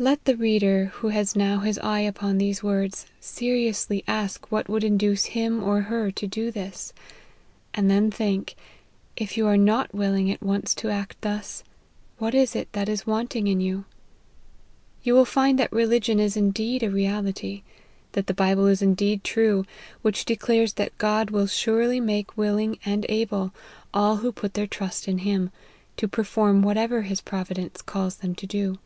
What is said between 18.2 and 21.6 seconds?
the Bible is indeed true, which declares that God will